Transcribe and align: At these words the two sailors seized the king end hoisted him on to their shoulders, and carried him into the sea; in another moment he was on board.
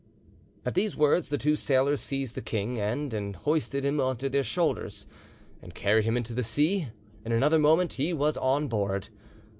At 0.65 0.73
these 0.73 0.95
words 0.97 1.29
the 1.29 1.37
two 1.37 1.55
sailors 1.55 2.01
seized 2.01 2.33
the 2.33 2.41
king 2.41 2.79
end 2.79 3.13
hoisted 3.35 3.85
him 3.85 3.99
on 3.99 4.17
to 4.17 4.29
their 4.29 4.41
shoulders, 4.41 5.05
and 5.61 5.75
carried 5.75 6.05
him 6.05 6.17
into 6.17 6.33
the 6.33 6.41
sea; 6.41 6.87
in 7.23 7.31
another 7.31 7.59
moment 7.59 7.93
he 7.93 8.11
was 8.11 8.35
on 8.35 8.67
board. 8.67 9.09